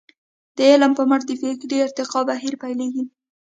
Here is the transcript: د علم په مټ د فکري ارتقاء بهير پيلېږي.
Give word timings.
د 0.57 0.57
علم 0.71 0.91
په 0.97 1.03
مټ 1.09 1.21
د 1.27 1.31
فکري 1.41 1.77
ارتقاء 1.81 2.23
بهير 2.29 2.53
پيلېږي. 2.61 3.03